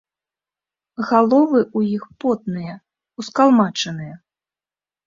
[1.09, 2.73] Галовы ў іх потныя,
[3.23, 4.15] ускалмачаныя.